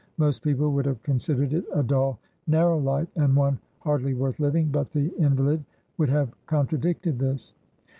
[0.17, 2.17] Most people would have considered it a dull,
[2.47, 5.63] narrow life, and one hardly worth living; but the invalid
[5.99, 7.53] would have contradicted this.